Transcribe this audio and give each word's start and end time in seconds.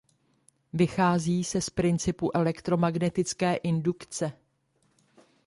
Vychází 0.73 1.43
se 1.43 1.61
z 1.61 1.69
principu 1.69 2.31
elektromagnetické 2.37 3.55
indukce. 3.55 4.31